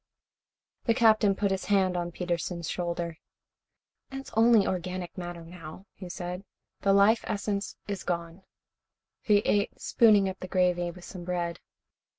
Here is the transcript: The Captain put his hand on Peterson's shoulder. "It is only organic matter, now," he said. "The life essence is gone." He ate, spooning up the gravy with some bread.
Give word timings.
The 0.85 0.95
Captain 0.95 1.35
put 1.35 1.51
his 1.51 1.65
hand 1.65 1.95
on 1.95 2.11
Peterson's 2.11 2.67
shoulder. 2.67 3.17
"It 4.09 4.17
is 4.21 4.31
only 4.33 4.65
organic 4.65 5.15
matter, 5.15 5.45
now," 5.45 5.85
he 5.93 6.09
said. 6.09 6.43
"The 6.79 6.91
life 6.91 7.23
essence 7.27 7.75
is 7.87 8.03
gone." 8.03 8.41
He 9.21 9.41
ate, 9.45 9.79
spooning 9.79 10.27
up 10.27 10.39
the 10.39 10.47
gravy 10.47 10.89
with 10.89 11.05
some 11.05 11.23
bread. 11.23 11.59